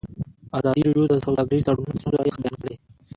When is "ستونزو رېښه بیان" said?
2.01-2.57